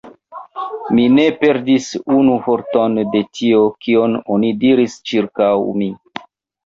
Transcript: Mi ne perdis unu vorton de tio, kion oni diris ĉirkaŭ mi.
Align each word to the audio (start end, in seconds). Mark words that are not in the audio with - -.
Mi 0.99 1.03
ne 1.17 1.25
perdis 1.41 1.89
unu 2.15 2.37
vorton 2.47 2.97
de 3.17 3.23
tio, 3.41 3.61
kion 3.89 4.17
oni 4.37 4.51
diris 4.65 4.97
ĉirkaŭ 5.11 5.53
mi. 5.83 5.91